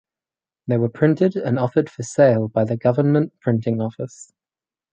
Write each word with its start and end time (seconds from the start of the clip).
They 0.65 0.77
were 0.77 0.89
printed 0.89 1.35
and 1.35 1.59
offered 1.59 1.87
for 1.87 2.01
sale 2.01 2.47
by 2.47 2.63
the 2.63 2.75
Government 2.75 3.39
Printing 3.39 3.79
Office. 3.79 4.33